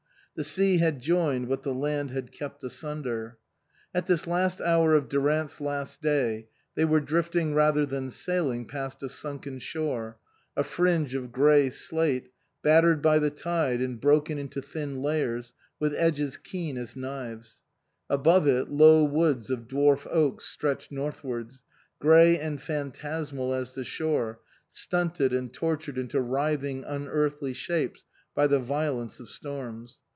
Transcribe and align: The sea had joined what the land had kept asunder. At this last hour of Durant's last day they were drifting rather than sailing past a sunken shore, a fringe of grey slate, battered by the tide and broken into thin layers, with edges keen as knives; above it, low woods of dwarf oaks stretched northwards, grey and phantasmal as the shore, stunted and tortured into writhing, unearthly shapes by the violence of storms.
The 0.33 0.45
sea 0.45 0.77
had 0.77 1.01
joined 1.01 1.49
what 1.49 1.63
the 1.63 1.73
land 1.73 2.11
had 2.11 2.31
kept 2.31 2.63
asunder. 2.63 3.37
At 3.93 4.07
this 4.07 4.25
last 4.25 4.61
hour 4.61 4.95
of 4.95 5.09
Durant's 5.09 5.59
last 5.59 6.01
day 6.01 6.47
they 6.73 6.85
were 6.85 7.01
drifting 7.01 7.53
rather 7.53 7.85
than 7.85 8.09
sailing 8.09 8.65
past 8.65 9.03
a 9.03 9.09
sunken 9.09 9.59
shore, 9.59 10.17
a 10.55 10.63
fringe 10.63 11.15
of 11.15 11.33
grey 11.33 11.69
slate, 11.69 12.29
battered 12.63 13.01
by 13.01 13.19
the 13.19 13.29
tide 13.29 13.81
and 13.81 13.99
broken 13.99 14.37
into 14.39 14.61
thin 14.61 15.01
layers, 15.01 15.53
with 15.81 15.93
edges 15.95 16.37
keen 16.37 16.77
as 16.77 16.95
knives; 16.95 17.61
above 18.09 18.47
it, 18.47 18.69
low 18.69 19.03
woods 19.03 19.51
of 19.51 19.67
dwarf 19.67 20.07
oaks 20.09 20.45
stretched 20.45 20.93
northwards, 20.93 21.65
grey 21.99 22.39
and 22.39 22.61
phantasmal 22.61 23.53
as 23.53 23.75
the 23.75 23.83
shore, 23.83 24.39
stunted 24.69 25.33
and 25.33 25.53
tortured 25.53 25.97
into 25.97 26.21
writhing, 26.21 26.85
unearthly 26.85 27.53
shapes 27.53 28.05
by 28.33 28.47
the 28.47 28.59
violence 28.59 29.19
of 29.19 29.29
storms. 29.29 29.99